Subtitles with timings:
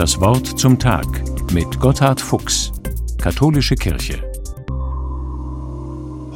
[0.00, 1.06] Das Wort zum Tag
[1.52, 2.72] mit Gotthard Fuchs,
[3.20, 4.22] Katholische Kirche.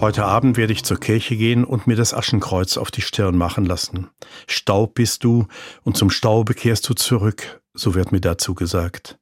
[0.02, 3.64] Heute Abend werde ich zur Kirche gehen und mir das Aschenkreuz auf die Stirn machen
[3.64, 4.10] lassen.
[4.46, 5.46] Staub bist du
[5.82, 9.18] und zum Staube kehrst du zurück, so wird mir dazu gesagt.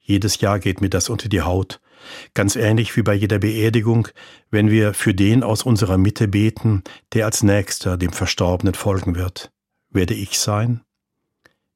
[0.00, 1.80] Jedes Jahr geht mir das unter die Haut,
[2.34, 4.08] ganz ähnlich wie bei jeder Beerdigung,
[4.50, 6.82] wenn wir für den aus unserer Mitte beten,
[7.12, 9.52] der als nächster dem Verstorbenen folgen wird.
[9.90, 10.83] Werde ich sein?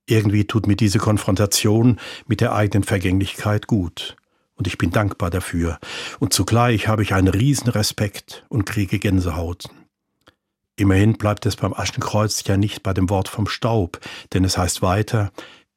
[0.09, 4.17] Irgendwie tut mir diese Konfrontation mit der eigenen Vergänglichkeit gut.
[4.55, 5.79] Und ich bin dankbar dafür.
[6.19, 9.69] Und zugleich habe ich einen riesen Respekt und kriege Gänsehaut.
[10.77, 14.01] Immerhin bleibt es beim Aschenkreuz ja nicht bei dem Wort vom Staub,
[14.33, 15.31] denn es heißt weiter,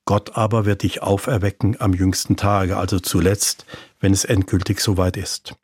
[0.06, 3.66] Gott aber wird dich auferwecken am jüngsten Tage, also zuletzt,
[4.00, 5.56] wenn es endgültig soweit ist.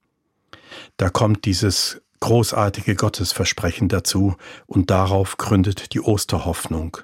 [0.97, 6.97] Da kommt dieses großartige Gottesversprechen dazu und darauf gründet die Osterhoffnung.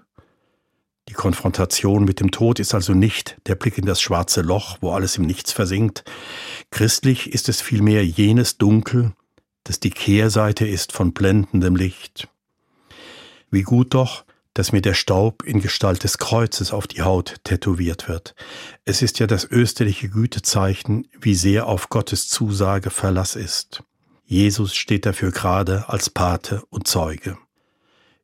[1.14, 4.94] Die Konfrontation mit dem Tod ist also nicht der Blick in das schwarze Loch, wo
[4.94, 6.04] alles im Nichts versinkt.
[6.72, 9.14] Christlich ist es vielmehr jenes Dunkel,
[9.64, 12.30] das die Kehrseite ist von blendendem Licht.
[13.52, 18.10] Wie gut doch, dass mir der Staub in Gestalt des Kreuzes auf die Haut tätowiert
[18.10, 18.34] wird.
[18.84, 23.84] Es ist ja das österliche Gütezeichen, wie sehr auf Gottes Zusage Verlass ist.
[24.26, 27.38] Jesus steht dafür gerade als Pate und Zeuge.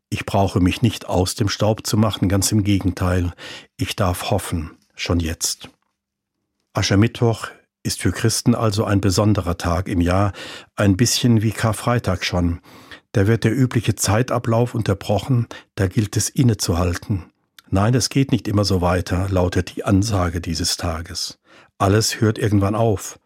[0.10, 3.32] Ich brauche mich nicht aus dem Staub zu machen, ganz im Gegenteil.
[3.78, 5.70] Ich darf hoffen, schon jetzt.
[6.74, 7.48] Aschermittwoch
[7.84, 10.34] ist für Christen also ein besonderer Tag im Jahr,
[10.76, 12.60] ein bisschen wie Karfreitag schon.
[13.12, 17.32] Da wird der übliche Zeitablauf unterbrochen, da gilt es innezuhalten.
[17.70, 21.40] Nein, es geht nicht immer so weiter, lautet die Ansage dieses Tages.
[21.78, 23.20] Alles hört irgendwann auf.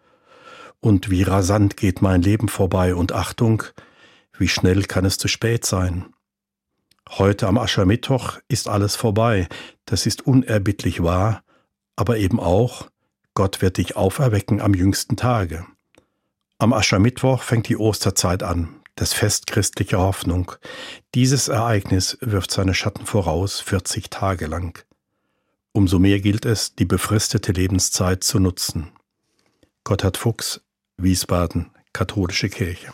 [0.82, 3.64] Und wie rasant geht mein Leben vorbei und Achtung,
[4.38, 6.06] wie schnell kann es zu spät sein.
[7.20, 9.48] Heute am Aschermittwoch ist alles vorbei,
[9.86, 11.44] das ist unerbittlich wahr,
[11.96, 12.90] aber eben auch,
[13.36, 15.64] Gott wird dich auferwecken am jüngsten Tage.
[16.58, 20.54] Am Aschermittwoch fängt die Osterzeit an, das Fest christlicher Hoffnung.
[21.14, 24.84] Dieses Ereignis wirft seine Schatten voraus 40 Tage lang.
[25.72, 28.92] Umso mehr gilt es, die befristete Lebenszeit zu nutzen.
[29.84, 30.62] Gotthard Fuchs,
[30.98, 32.94] Wiesbaden, Katholische Kirche.